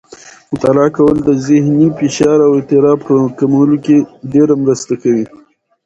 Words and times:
مطالعه 0.51 0.89
کول 0.97 1.15
د 1.23 1.29
ذهني 1.47 1.87
فشار 1.99 2.37
او 2.45 2.51
اضطراب 2.59 2.99
په 3.07 3.13
کمولو 3.39 3.75
کې 3.85 3.97
ډېره 4.31 4.53
مرسته 4.63 4.93
کوي. 5.03 5.25